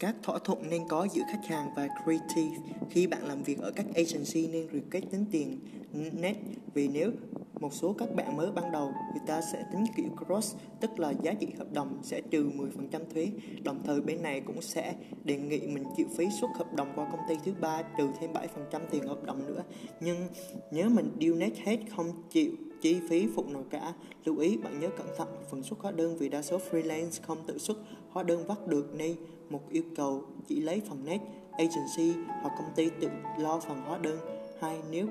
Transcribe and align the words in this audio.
các 0.00 0.16
thỏa 0.22 0.38
thuận 0.38 0.70
nên 0.70 0.88
có 0.88 1.08
giữa 1.12 1.22
khách 1.32 1.46
hàng 1.46 1.70
và 1.76 1.88
creative. 2.04 2.56
Khi 2.90 3.06
bạn 3.06 3.24
làm 3.24 3.42
việc 3.42 3.58
ở 3.58 3.70
các 3.70 3.86
agency 3.94 4.48
nên 4.52 4.68
request 4.72 5.10
tính 5.10 5.24
tiền 5.30 5.58
net. 6.12 6.34
Vì 6.74 6.88
nếu 6.88 7.10
một 7.60 7.74
số 7.74 7.92
các 7.98 8.14
bạn 8.14 8.36
mới 8.36 8.52
ban 8.52 8.72
đầu, 8.72 8.92
người 9.12 9.22
ta 9.26 9.40
sẽ 9.52 9.64
tính 9.72 9.84
kiểu 9.96 10.06
cross, 10.16 10.56
tức 10.80 10.98
là 10.98 11.12
giá 11.22 11.32
trị 11.32 11.46
hợp 11.58 11.72
đồng 11.72 11.98
sẽ 12.02 12.20
trừ 12.20 12.50
10% 12.90 13.00
thuế. 13.14 13.28
Đồng 13.62 13.82
thời, 13.84 14.00
bên 14.00 14.22
này 14.22 14.40
cũng 14.40 14.62
sẽ 14.62 14.94
đề 15.24 15.38
nghị 15.38 15.60
mình 15.60 15.84
chịu 15.96 16.06
phí 16.16 16.26
xuất 16.40 16.50
hợp 16.54 16.74
đồng 16.76 16.92
qua 16.94 17.08
công 17.12 17.20
ty 17.28 17.34
thứ 17.44 17.52
ba, 17.60 17.82
trừ 17.98 18.08
thêm 18.20 18.32
7% 18.32 18.80
tiền 18.90 19.06
hợp 19.06 19.24
đồng 19.24 19.46
nữa. 19.46 19.62
Nhưng 20.00 20.28
nếu 20.70 20.88
mình 20.88 21.10
deal 21.20 21.34
net 21.34 21.52
hết 21.64 21.78
không 21.96 22.22
chịu 22.30 22.52
chi 22.80 23.00
phí 23.08 23.28
phụ 23.34 23.44
nào 23.48 23.64
cả. 23.70 23.92
Lưu 24.24 24.38
ý, 24.38 24.56
bạn 24.56 24.80
nhớ 24.80 24.88
cẩn 24.96 25.06
thận, 25.16 25.28
phần 25.50 25.62
xuất 25.62 25.80
hóa 25.80 25.92
đơn 25.92 26.16
vì 26.16 26.28
đa 26.28 26.42
số 26.42 26.58
freelance 26.70 27.20
không 27.22 27.38
tự 27.46 27.58
xuất, 27.58 27.78
hóa 28.10 28.22
đơn 28.22 28.46
vắt 28.46 28.66
được 28.66 28.94
nên 28.94 29.16
một 29.50 29.60
yêu 29.70 29.82
cầu 29.96 30.22
chỉ 30.46 30.60
lấy 30.60 30.80
phần 30.88 31.04
net, 31.04 31.20
agency 31.52 32.20
hoặc 32.42 32.54
công 32.58 32.70
ty 32.76 32.90
tự 33.00 33.08
lo 33.38 33.60
phần 33.60 33.80
hóa 33.80 33.98
đơn. 33.98 34.18
Hai, 34.60 34.80
nếu 34.90 35.06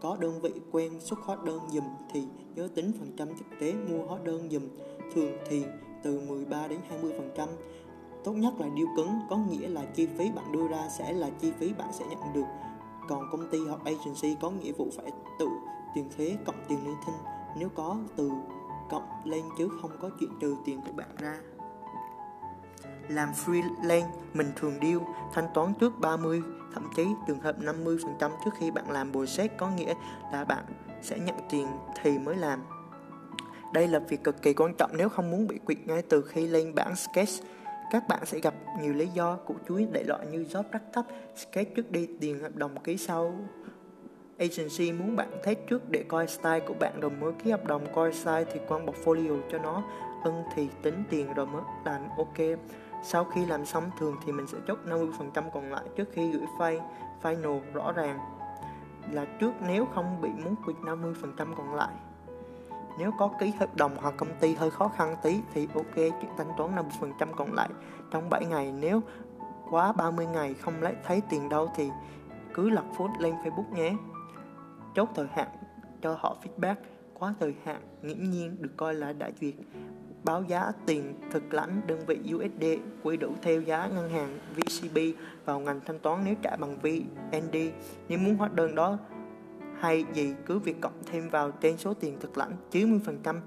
có 0.00 0.16
đơn 0.20 0.40
vị 0.40 0.50
quen 0.72 1.00
xuất 1.00 1.18
hóa 1.18 1.36
đơn 1.44 1.60
dùm 1.72 1.84
thì 2.12 2.22
nhớ 2.54 2.68
tính 2.74 2.92
phần 2.98 3.12
trăm 3.16 3.28
thực 3.28 3.60
tế 3.60 3.72
mua 3.72 4.04
hóa 4.06 4.18
đơn 4.24 4.48
dùm 4.50 4.62
thường 5.14 5.32
thì 5.48 5.62
từ 6.02 6.20
13 6.20 6.68
đến 6.68 6.78
20 6.88 7.12
phần 7.16 7.30
trăm 7.36 7.48
tốt 8.24 8.32
nhất 8.32 8.54
là 8.58 8.68
điêu 8.76 8.86
cứng 8.96 9.08
có 9.30 9.36
nghĩa 9.36 9.68
là 9.68 9.84
chi 9.84 10.06
phí 10.18 10.30
bạn 10.30 10.52
đưa 10.52 10.68
ra 10.68 10.88
sẽ 10.98 11.12
là 11.12 11.30
chi 11.40 11.52
phí 11.58 11.72
bạn 11.72 11.88
sẽ 11.92 12.04
nhận 12.10 12.32
được 12.34 12.46
còn 13.08 13.28
công 13.30 13.50
ty 13.50 13.58
hoặc 13.66 13.80
agency 13.84 14.36
có 14.40 14.50
nghĩa 14.50 14.72
vụ 14.72 14.88
phải 14.96 15.12
tự 15.38 15.48
tiền 15.94 16.10
thuế 16.16 16.36
cộng 16.44 16.64
tiền 16.68 16.78
liên 16.84 16.96
thinh. 17.06 17.14
Nếu 17.56 17.68
có, 17.68 17.96
từ 18.16 18.30
cộng 18.90 19.08
lên 19.24 19.44
chứ 19.58 19.68
không 19.82 19.90
có 20.00 20.10
chuyện 20.20 20.30
trừ 20.40 20.56
tiền 20.64 20.80
của 20.86 20.92
bạn 20.92 21.08
ra. 21.18 21.38
Làm 23.08 23.28
freelance, 23.32 24.08
mình 24.34 24.52
thường 24.56 24.74
deal, 24.82 24.98
thanh 25.32 25.48
toán 25.54 25.74
trước 25.80 25.98
30 25.98 26.42
thậm 26.74 26.90
chí 26.96 27.06
trường 27.26 27.40
hợp 27.40 27.56
50% 27.60 28.30
trước 28.44 28.50
khi 28.58 28.70
bạn 28.70 28.90
làm 28.90 29.12
bồi 29.12 29.26
xét 29.26 29.50
có 29.56 29.70
nghĩa 29.70 29.94
là 30.32 30.44
bạn 30.44 30.64
sẽ 31.02 31.18
nhận 31.18 31.36
tiền 31.50 31.66
thì 32.02 32.18
mới 32.18 32.36
làm. 32.36 32.62
Đây 33.72 33.88
là 33.88 33.98
việc 33.98 34.24
cực 34.24 34.42
kỳ 34.42 34.54
quan 34.54 34.74
trọng 34.74 34.90
nếu 34.96 35.08
không 35.08 35.30
muốn 35.30 35.46
bị 35.46 35.58
quyệt 35.58 35.78
ngay 35.86 36.02
từ 36.02 36.22
khi 36.22 36.46
lên 36.46 36.74
bản 36.74 36.96
sketch 36.96 37.30
các 37.90 38.08
bạn 38.08 38.26
sẽ 38.26 38.40
gặp 38.40 38.54
nhiều 38.80 38.92
lý 38.92 39.06
do 39.06 39.36
của 39.36 39.54
chuối 39.68 39.86
đại 39.92 40.04
loại 40.04 40.26
như 40.26 40.44
job 40.50 40.62
rất 40.72 40.82
thấp 40.92 41.04
sketch 41.36 41.74
trước 41.74 41.90
đi, 41.90 42.08
tiền 42.20 42.38
hợp 42.38 42.56
đồng 42.56 42.82
ký 42.82 42.96
sau. 42.96 43.34
Agency 44.38 44.92
muốn 44.92 45.16
bạn 45.16 45.30
test 45.44 45.58
trước 45.68 45.90
để 45.90 46.04
coi 46.08 46.26
style 46.26 46.60
của 46.60 46.74
bạn 46.80 47.00
rồi 47.00 47.10
mới 47.10 47.32
ký 47.32 47.50
hợp 47.50 47.66
đồng. 47.66 47.86
Coi 47.94 48.12
style 48.12 48.44
thì 48.52 48.60
quăng 48.68 48.86
portfolio 48.86 49.40
cho 49.50 49.58
nó 49.58 49.82
ưng 50.24 50.42
thì 50.54 50.68
tính 50.82 51.02
tiền 51.10 51.34
rồi 51.34 51.46
mới 51.46 51.62
làm 51.84 52.00
ok. 52.16 52.58
Sau 53.04 53.24
khi 53.24 53.46
làm 53.46 53.66
xong 53.66 53.90
thường 53.98 54.16
thì 54.26 54.32
mình 54.32 54.46
sẽ 54.46 54.58
chốt 54.68 54.78
50% 54.86 55.50
còn 55.50 55.72
lại 55.72 55.84
trước 55.96 56.08
khi 56.12 56.30
gửi 56.32 56.46
file, 56.58 56.80
final 57.22 57.60
rõ 57.72 57.92
ràng 57.92 58.18
là 59.10 59.26
trước 59.40 59.52
nếu 59.66 59.86
không 59.94 60.20
bị 60.22 60.28
muốn 60.44 60.54
quyệt 60.64 60.76
50% 60.76 61.54
còn 61.56 61.74
lại 61.74 61.94
nếu 62.98 63.10
có 63.18 63.30
ký 63.40 63.52
hợp 63.60 63.76
đồng 63.76 63.96
hoặc 64.00 64.14
công 64.16 64.28
ty 64.40 64.54
hơi 64.54 64.70
khó 64.70 64.88
khăn 64.88 65.16
tí 65.22 65.40
thì 65.54 65.68
ok, 65.74 65.94
chuyện 65.94 66.30
thanh 66.36 66.50
toán 66.56 66.76
50% 67.00 67.32
còn 67.36 67.52
lại. 67.52 67.68
Trong 68.10 68.30
7 68.30 68.44
ngày, 68.46 68.72
nếu 68.80 69.02
quá 69.70 69.92
30 69.92 70.26
ngày 70.26 70.54
không 70.54 70.82
lấy, 70.82 70.94
thấy 71.04 71.22
tiền 71.30 71.48
đâu 71.48 71.70
thì 71.76 71.90
cứ 72.54 72.70
lập 72.70 72.84
phút 72.96 73.10
lên 73.18 73.34
Facebook 73.44 73.74
nhé. 73.74 73.96
Chốt 74.94 75.08
thời 75.14 75.26
hạn 75.32 75.48
cho 76.02 76.16
họ 76.20 76.36
feedback. 76.42 76.74
Quá 77.18 77.34
thời 77.40 77.54
hạn, 77.64 77.80
nghiễm 78.02 78.22
nhiên 78.22 78.56
được 78.60 78.70
coi 78.76 78.94
là 78.94 79.12
đã 79.12 79.30
duyệt. 79.40 79.54
Báo 80.24 80.42
giá 80.42 80.72
tiền 80.86 81.14
thực 81.30 81.54
lãnh 81.54 81.80
đơn 81.86 82.00
vị 82.06 82.18
USD 82.34 82.64
quy 83.02 83.16
đủ 83.16 83.32
theo 83.42 83.60
giá 83.60 83.86
ngân 83.86 84.10
hàng 84.10 84.38
VCB 84.56 84.98
vào 85.44 85.60
ngành 85.60 85.80
thanh 85.86 85.98
toán 85.98 86.20
nếu 86.24 86.34
trả 86.42 86.56
bằng 86.56 86.76
VND 86.78 87.56
nếu 88.08 88.18
muốn 88.18 88.36
hóa 88.36 88.48
đơn 88.54 88.74
đó 88.74 88.98
hay 89.80 90.04
gì 90.14 90.34
cứ 90.46 90.58
việc 90.58 90.80
cộng 90.80 91.02
thêm 91.06 91.28
vào 91.28 91.50
trên 91.50 91.76
số 91.76 91.94
tiền 91.94 92.16
thực 92.20 92.38
lãnh 92.38 92.56
90% 92.72 93.40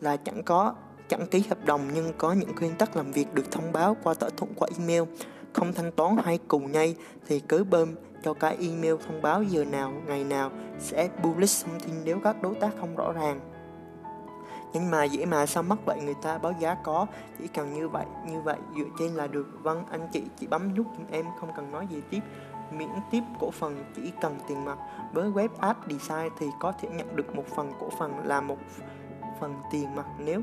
là 0.00 0.16
chẳng 0.16 0.42
có 0.42 0.74
chẳng 1.08 1.26
ký 1.26 1.44
hợp 1.48 1.64
đồng 1.64 1.80
nhưng 1.94 2.12
có 2.18 2.32
những 2.32 2.54
nguyên 2.54 2.74
tắc 2.74 2.96
làm 2.96 3.12
việc 3.12 3.34
được 3.34 3.50
thông 3.50 3.72
báo 3.72 3.96
qua 4.02 4.14
thỏa 4.14 4.30
thuận 4.36 4.54
qua 4.54 4.68
email. 4.78 5.02
Không 5.52 5.72
thanh 5.72 5.92
toán 5.92 6.16
hay 6.24 6.38
cùng 6.48 6.72
nhây 6.72 6.96
thì 7.26 7.40
cứ 7.40 7.64
bơm 7.64 7.94
cho 8.22 8.34
cái 8.34 8.56
email 8.60 8.94
thông 9.06 9.22
báo 9.22 9.42
giờ 9.42 9.64
nào, 9.64 9.92
ngày 10.06 10.24
nào 10.24 10.50
sẽ 10.78 11.08
publish 11.22 11.66
thông 11.66 11.80
tin 11.80 11.94
nếu 12.04 12.20
các 12.24 12.42
đối 12.42 12.54
tác 12.54 12.70
không 12.80 12.96
rõ 12.96 13.12
ràng. 13.12 13.40
Nhưng 14.72 14.90
mà 14.90 15.04
dễ 15.04 15.26
mà 15.26 15.46
sao 15.46 15.62
mất 15.62 15.84
vậy? 15.84 16.00
Người 16.04 16.14
ta 16.22 16.38
báo 16.38 16.54
giá 16.60 16.76
có 16.84 17.06
Chỉ 17.38 17.48
cần 17.48 17.74
như 17.74 17.88
vậy, 17.88 18.06
như 18.28 18.40
vậy 18.40 18.56
dựa 18.76 18.84
trên 18.98 19.12
là 19.12 19.26
được. 19.26 19.46
Vâng 19.62 19.84
anh 19.90 20.08
chị 20.12 20.22
chỉ 20.36 20.46
bấm 20.46 20.76
nút 20.76 20.86
giùm 20.96 21.06
em 21.10 21.26
không 21.40 21.50
cần 21.56 21.72
nói 21.72 21.86
gì 21.90 22.02
tiếp. 22.10 22.20
Miễn 22.70 22.88
tiếp 23.10 23.22
cổ 23.40 23.50
phần 23.50 23.84
chỉ 23.96 24.12
cần 24.20 24.38
tiền 24.48 24.64
mặt. 24.64 24.78
Với 25.12 25.30
web 25.30 25.48
app 25.60 25.80
design 25.90 26.32
thì 26.38 26.46
có 26.60 26.72
thể 26.72 26.88
nhận 26.88 27.16
được 27.16 27.36
một 27.36 27.44
phần 27.56 27.72
cổ 27.80 27.90
phần 27.98 28.26
là 28.26 28.40
một 28.40 28.58
phần 29.40 29.54
tiền 29.70 29.94
mặt 29.94 30.06
nếu 30.18 30.40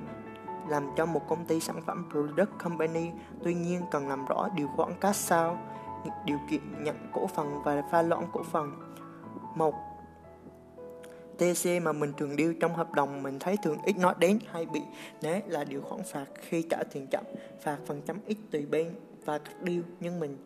làm 0.68 0.90
cho 0.98 1.06
một 1.06 1.28
công 1.28 1.46
ty 1.46 1.60
sản 1.60 1.82
phẩm 1.86 2.10
product 2.12 2.64
company. 2.64 3.12
Tuy 3.44 3.54
nhiên, 3.54 3.82
cần 3.92 4.08
làm 4.08 4.26
rõ 4.26 4.50
điều 4.56 4.68
khoản 4.68 4.94
cash 5.00 5.20
sao, 5.20 5.58
điều 6.26 6.38
kiện 6.50 6.84
nhận 6.84 6.96
cổ 7.14 7.28
phần 7.28 7.64
và 7.64 7.84
pha 7.92 8.02
loãng 8.02 8.28
cổ 8.34 8.44
phần. 8.44 8.72
Một 9.56 9.76
TC 11.38 11.82
mà 11.82 11.92
mình 11.92 12.14
thường 12.18 12.36
điêu 12.36 12.54
trong 12.60 12.76
hợp 12.76 12.94
đồng 12.94 13.24
mình 13.24 13.40
thấy 13.40 13.58
thường 13.64 13.78
ít 13.86 13.98
nói 13.98 14.14
đến 14.20 14.40
hay 14.52 14.66
bị 14.66 14.82
né 15.22 15.42
là 15.48 15.64
điều 15.64 15.82
khoản 15.82 16.02
phạt 16.04 16.26
khi 16.42 16.66
trả 16.70 16.78
tiền 16.92 17.08
chậm, 17.12 17.24
phạt 17.62 17.78
phần 17.86 18.02
trăm 18.06 18.18
ít 18.26 18.38
tùy 18.52 18.66
bên 18.66 18.96
và 19.26 19.38
các 19.38 19.62
điêu 19.62 19.82
nhưng 20.00 20.20
mình 20.20 20.38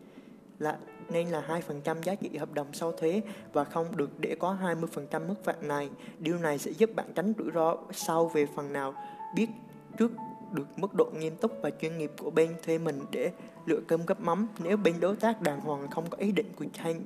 là 0.58 0.78
nên 1.10 1.28
là 1.28 1.60
2% 1.68 2.02
giá 2.02 2.14
trị 2.14 2.36
hợp 2.36 2.52
đồng 2.52 2.66
sau 2.72 2.92
thuế 2.92 3.22
và 3.52 3.64
không 3.64 3.96
được 3.96 4.20
để 4.20 4.36
có 4.38 4.56
20% 4.62 5.28
mức 5.28 5.44
phạt 5.44 5.62
này. 5.62 5.90
Điều 6.18 6.38
này 6.38 6.58
sẽ 6.58 6.70
giúp 6.70 6.90
bạn 6.94 7.06
tránh 7.14 7.32
rủi 7.38 7.50
ro 7.54 7.76
sau 7.92 8.28
về 8.28 8.46
phần 8.56 8.72
nào. 8.72 8.94
Biết 9.34 9.46
trước 9.98 10.12
được 10.52 10.66
mức 10.76 10.94
độ 10.94 11.10
nghiêm 11.18 11.36
túc 11.36 11.52
và 11.62 11.70
chuyên 11.80 11.98
nghiệp 11.98 12.10
của 12.18 12.30
bên 12.30 12.54
thuê 12.66 12.78
mình 12.78 13.00
để 13.10 13.30
lựa 13.66 13.80
cơm 13.88 14.06
gấp 14.06 14.20
mắm. 14.20 14.48
Nếu 14.58 14.76
bên 14.76 15.00
đối 15.00 15.16
tác 15.16 15.42
đàng 15.42 15.60
hoàng 15.60 15.90
không 15.90 16.10
có 16.10 16.16
ý 16.16 16.32
định 16.32 16.52
của 16.56 16.64
thanh 16.74 17.00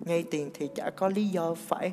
ngay 0.00 0.24
tiền 0.30 0.50
thì 0.54 0.68
chả 0.74 0.90
có 0.90 1.08
lý 1.08 1.28
do 1.28 1.54
phải 1.54 1.92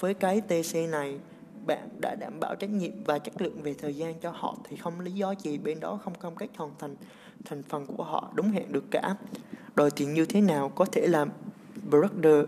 với 0.00 0.14
cái 0.14 0.40
TC 0.40 0.74
này. 0.90 1.18
Bạn 1.66 1.88
đã 2.00 2.14
đảm 2.20 2.40
bảo 2.40 2.54
trách 2.54 2.70
nhiệm 2.70 3.04
và 3.04 3.18
chất 3.18 3.42
lượng 3.42 3.62
về 3.62 3.74
thời 3.74 3.96
gian 3.96 4.14
cho 4.20 4.30
họ 4.30 4.56
thì 4.64 4.76
không 4.76 5.00
lý 5.00 5.12
do 5.12 5.34
gì 5.38 5.58
bên 5.58 5.80
đó 5.80 5.98
không 6.04 6.14
cam 6.14 6.36
kết 6.36 6.48
hoàn 6.56 6.70
thành 6.78 6.96
thành 7.44 7.62
phần 7.62 7.86
của 7.86 8.04
họ 8.04 8.32
đúng 8.34 8.50
hẹn 8.50 8.72
được 8.72 8.84
cả 8.90 9.16
đòi 9.74 9.90
tiền 9.90 10.14
như 10.14 10.24
thế 10.24 10.40
nào 10.40 10.68
có 10.68 10.84
thể 10.84 11.06
làm 11.06 11.30
producer, 11.90 12.44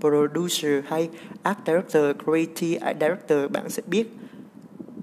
producer 0.00 0.84
hay 0.86 1.10
art 1.42 1.58
director, 1.66 2.04
creative 2.24 2.94
director 3.00 3.50
bạn 3.52 3.70
sẽ 3.70 3.82
biết 3.86 4.16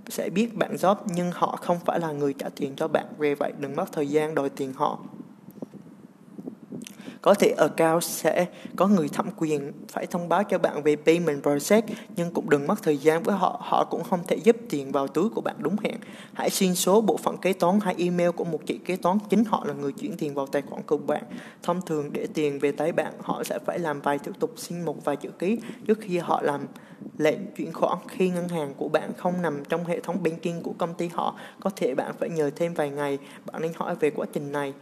sẽ 0.09 0.29
biết 0.29 0.55
bạn 0.55 0.75
job 0.75 0.95
nhưng 1.05 1.31
họ 1.33 1.55
không 1.61 1.79
phải 1.85 1.99
là 1.99 2.11
người 2.11 2.33
trả 2.33 2.49
tiền 2.55 2.73
cho 2.75 2.87
bạn. 2.87 3.05
Vì 3.17 3.33
vậy 3.33 3.53
đừng 3.59 3.75
mất 3.75 3.85
thời 3.91 4.07
gian 4.07 4.35
đòi 4.35 4.49
tiền 4.49 4.73
họ 4.73 4.99
có 7.23 7.33
thể 7.33 7.53
ở 7.57 7.67
cao 7.67 8.01
sẽ 8.01 8.45
có 8.75 8.87
người 8.87 9.07
thẩm 9.07 9.29
quyền 9.37 9.71
phải 9.91 10.05
thông 10.05 10.29
báo 10.29 10.43
cho 10.43 10.57
bạn 10.57 10.83
về 10.83 10.95
payment 10.95 11.43
process, 11.43 11.87
nhưng 12.15 12.33
cũng 12.33 12.49
đừng 12.49 12.67
mất 12.67 12.83
thời 12.83 12.97
gian 12.97 13.23
với 13.23 13.35
họ. 13.35 13.61
Họ 13.63 13.85
cũng 13.91 14.03
không 14.03 14.19
thể 14.27 14.35
giúp 14.35 14.55
tiền 14.69 14.91
vào 14.91 15.07
túi 15.07 15.29
của 15.29 15.41
bạn, 15.41 15.55
đúng 15.59 15.75
hẹn. 15.83 15.95
Hãy 16.33 16.49
xin 16.49 16.75
số 16.75 17.01
bộ 17.01 17.17
phận 17.17 17.37
kế 17.37 17.53
toán 17.53 17.79
hay 17.79 17.95
email 17.97 18.29
của 18.29 18.43
một 18.43 18.59
chị 18.65 18.79
kế 18.85 18.95
toán, 18.95 19.17
chính 19.29 19.43
họ 19.45 19.63
là 19.67 19.73
người 19.73 19.91
chuyển 19.91 20.17
tiền 20.17 20.33
vào 20.33 20.47
tài 20.47 20.61
khoản 20.61 20.81
của 20.83 20.97
bạn. 20.97 21.23
Thông 21.63 21.81
thường 21.81 22.09
để 22.13 22.27
tiền 22.33 22.59
về 22.59 22.71
tay 22.71 22.91
bạn, 22.91 23.13
họ 23.19 23.43
sẽ 23.43 23.59
phải 23.65 23.79
làm 23.79 24.01
vài 24.01 24.19
thủ 24.19 24.31
tục, 24.39 24.53
xin 24.57 24.85
một 24.85 25.05
vài 25.05 25.15
chữ 25.15 25.29
ký. 25.29 25.57
Trước 25.87 25.99
khi 26.01 26.17
họ 26.17 26.41
làm 26.41 26.67
lệnh 27.17 27.39
chuyển 27.55 27.73
khoản, 27.73 27.97
khi 28.07 28.29
ngân 28.29 28.49
hàng 28.49 28.73
của 28.77 28.87
bạn 28.87 29.11
không 29.17 29.41
nằm 29.41 29.65
trong 29.69 29.85
hệ 29.85 29.99
thống 29.99 30.23
banking 30.23 30.61
của 30.63 30.73
công 30.77 30.93
ty 30.93 31.07
họ, 31.07 31.35
có 31.59 31.69
thể 31.75 31.95
bạn 31.95 32.13
phải 32.19 32.29
nhờ 32.29 32.49
thêm 32.55 32.73
vài 32.73 32.89
ngày. 32.89 33.17
Bạn 33.45 33.61
nên 33.61 33.71
hỏi 33.75 33.95
về 33.95 34.09
quá 34.09 34.25
trình 34.33 34.51
này 34.51 34.73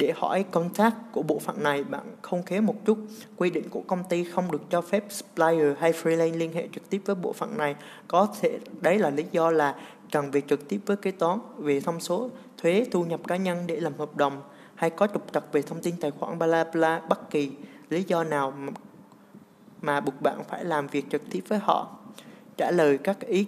để 0.00 0.12
hỏi 0.16 0.44
contact 0.50 0.94
của 1.12 1.22
bộ 1.22 1.38
phận 1.38 1.62
này, 1.62 1.84
bạn 1.84 2.16
không 2.22 2.42
khéo 2.42 2.62
một 2.62 2.84
chút. 2.84 2.98
Quy 3.36 3.50
định 3.50 3.68
của 3.70 3.80
công 3.86 4.04
ty 4.08 4.24
không 4.24 4.52
được 4.52 4.62
cho 4.70 4.80
phép 4.80 5.04
supplier 5.08 5.76
hay 5.78 5.92
freelance 5.92 6.38
liên 6.38 6.52
hệ 6.52 6.68
trực 6.74 6.90
tiếp 6.90 7.02
với 7.04 7.14
bộ 7.14 7.32
phận 7.32 7.58
này. 7.58 7.74
Có 8.08 8.28
thể, 8.40 8.58
đấy 8.80 8.98
là 8.98 9.10
lý 9.10 9.24
do 9.32 9.50
là 9.50 9.74
cần 10.12 10.30
việc 10.30 10.48
trực 10.48 10.68
tiếp 10.68 10.80
với 10.86 10.96
kế 10.96 11.10
toán 11.10 11.38
về 11.58 11.80
thông 11.80 12.00
số, 12.00 12.30
thuế, 12.56 12.86
thu 12.90 13.04
nhập 13.04 13.20
cá 13.26 13.36
nhân 13.36 13.66
để 13.66 13.80
làm 13.80 13.92
hợp 13.98 14.16
đồng, 14.16 14.42
hay 14.74 14.90
có 14.90 15.06
trục 15.06 15.32
trặc 15.32 15.44
về 15.52 15.62
thông 15.62 15.80
tin 15.80 15.94
tài 16.00 16.10
khoản, 16.10 16.38
bla 16.38 16.64
bla, 16.64 17.00
bất 17.08 17.30
kỳ. 17.30 17.50
Lý 17.90 18.04
do 18.06 18.24
nào 18.24 18.54
mà 19.82 20.00
buộc 20.00 20.22
bạn 20.22 20.44
phải 20.48 20.64
làm 20.64 20.86
việc 20.86 21.04
trực 21.10 21.22
tiếp 21.30 21.40
với 21.48 21.58
họ? 21.58 21.96
Trả 22.56 22.70
lời 22.70 22.98
các 22.98 23.20
ý 23.20 23.46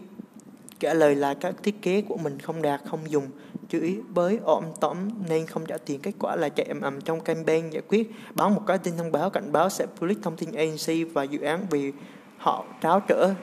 trả 0.83 0.95
lời 0.95 1.15
là 1.15 1.35
các 1.35 1.55
thiết 1.63 1.83
kế 1.83 2.03
của 2.03 2.17
mình 2.17 2.39
không 2.39 2.63
đạt, 2.63 2.81
không 2.87 3.11
dùng. 3.11 3.27
Chửi 3.69 4.01
bới, 4.15 4.39
ôm, 4.45 4.65
tóm 4.81 4.97
nên 5.29 5.47
không 5.47 5.67
trả 5.67 5.79
tiền. 5.79 6.01
Kết 6.01 6.13
quả 6.19 6.37
là 6.37 6.49
chạy 6.49 6.67
ầm 6.67 6.81
ầm 6.81 7.01
trong 7.01 7.21
campaign 7.21 7.71
giải 7.71 7.83
quyết. 7.89 8.11
Báo 8.35 8.51
một 8.51 8.63
cái 8.67 8.79
tin 8.79 8.95
thông 8.99 9.13
báo, 9.13 9.31
cảnh 9.31 9.53
báo 9.53 9.71
sẽ 9.71 9.87
public 9.87 10.19
thông 10.23 10.37
tin 10.37 10.53
agency 10.53 11.05
và 11.05 11.23
dự 11.23 11.41
án 11.41 11.67
vì 11.71 11.93
họ 12.39 12.65
tráo 12.83 13.01
trở. 13.01 13.35